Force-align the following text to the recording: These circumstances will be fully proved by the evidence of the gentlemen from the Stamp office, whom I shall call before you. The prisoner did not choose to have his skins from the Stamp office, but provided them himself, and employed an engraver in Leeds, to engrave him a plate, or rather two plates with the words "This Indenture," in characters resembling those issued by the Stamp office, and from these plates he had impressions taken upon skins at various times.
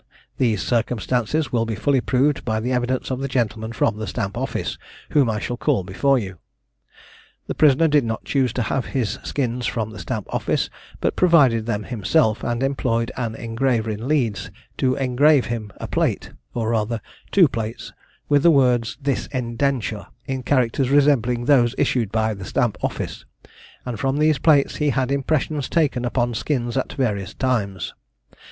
These 0.39 0.63
circumstances 0.63 1.51
will 1.51 1.67
be 1.67 1.75
fully 1.75 2.01
proved 2.01 2.43
by 2.43 2.59
the 2.59 2.73
evidence 2.73 3.11
of 3.11 3.19
the 3.19 3.27
gentlemen 3.27 3.71
from 3.71 3.97
the 3.97 4.07
Stamp 4.07 4.35
office, 4.35 4.79
whom 5.11 5.29
I 5.29 5.37
shall 5.39 5.57
call 5.57 5.83
before 5.83 6.17
you. 6.17 6.39
The 7.45 7.53
prisoner 7.53 7.87
did 7.87 8.03
not 8.03 8.25
choose 8.25 8.51
to 8.53 8.63
have 8.63 8.87
his 8.97 9.19
skins 9.21 9.67
from 9.67 9.91
the 9.91 9.99
Stamp 9.99 10.25
office, 10.33 10.71
but 11.01 11.15
provided 11.15 11.67
them 11.67 11.83
himself, 11.83 12.43
and 12.43 12.63
employed 12.63 13.11
an 13.15 13.35
engraver 13.35 13.91
in 13.91 14.07
Leeds, 14.07 14.49
to 14.79 14.95
engrave 14.95 15.45
him 15.53 15.71
a 15.77 15.87
plate, 15.87 16.31
or 16.55 16.71
rather 16.71 16.99
two 17.29 17.47
plates 17.47 17.93
with 18.27 18.41
the 18.41 18.49
words 18.49 18.97
"This 18.99 19.27
Indenture," 19.27 20.07
in 20.25 20.41
characters 20.41 20.89
resembling 20.89 21.45
those 21.45 21.75
issued 21.77 22.11
by 22.11 22.33
the 22.33 22.43
Stamp 22.45 22.75
office, 22.83 23.23
and 23.85 23.99
from 23.99 24.17
these 24.17 24.39
plates 24.39 24.77
he 24.77 24.89
had 24.89 25.11
impressions 25.11 25.69
taken 25.69 26.05
upon 26.05 26.33
skins 26.33 26.75
at 26.75 26.93
various 26.93 27.35
times. 27.35 27.93